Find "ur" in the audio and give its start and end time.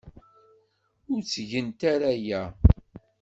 1.11-1.21